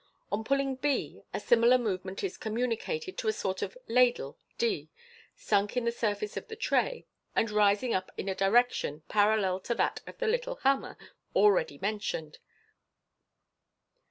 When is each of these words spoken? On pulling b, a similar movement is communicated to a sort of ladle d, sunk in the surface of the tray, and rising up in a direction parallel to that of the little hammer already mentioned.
On 0.31 0.43
pulling 0.43 0.77
b, 0.77 1.21
a 1.31 1.39
similar 1.39 1.77
movement 1.77 2.23
is 2.23 2.35
communicated 2.35 3.19
to 3.19 3.27
a 3.27 3.31
sort 3.31 3.61
of 3.61 3.77
ladle 3.87 4.35
d, 4.57 4.89
sunk 5.35 5.77
in 5.77 5.85
the 5.85 5.91
surface 5.91 6.35
of 6.35 6.47
the 6.47 6.55
tray, 6.55 7.05
and 7.35 7.51
rising 7.51 7.93
up 7.93 8.11
in 8.17 8.27
a 8.27 8.33
direction 8.33 9.03
parallel 9.09 9.59
to 9.59 9.75
that 9.75 10.01
of 10.07 10.17
the 10.17 10.25
little 10.27 10.55
hammer 10.63 10.97
already 11.35 11.77
mentioned. 11.77 12.39